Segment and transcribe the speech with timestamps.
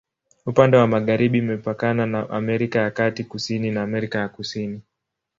[0.45, 4.81] Upande wa magharibi imepakana na Amerika ya Kati, kusini na Amerika ya Kusini.